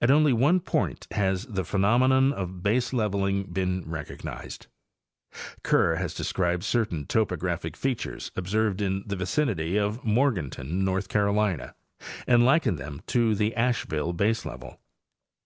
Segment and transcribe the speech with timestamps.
[0.00, 4.66] At only one point has the phenomenon of baselevel ing been recognized.
[5.62, 11.76] Kerr has described certain topographic features observed in the vicinity of Morganton, North Carolina,*
[12.26, 14.80] and likened them to the Asheville baselevel.